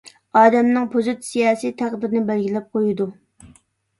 [0.39, 3.07] ئادەمنىڭ پوزىتسىيەسى تەقدىرىنى بەلگىلەپ قويىدۇ.